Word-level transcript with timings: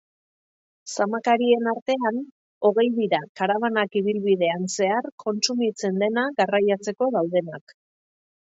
Zamaketarien 0.95 1.67
artean, 1.71 2.17
hogei 2.69 2.85
dira 2.95 3.19
karabanak 3.41 3.99
ibilbidean 4.03 4.67
zehar 4.79 5.11
kontsumitzen 5.27 6.03
dena 6.07 6.27
garriatzeko 6.43 7.13
daudenak. 7.19 7.81